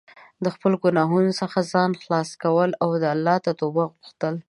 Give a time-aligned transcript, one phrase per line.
[0.43, 4.33] د خپلو ګناهونو څخه ځان خلاص کول او د الله توبه غوښتل.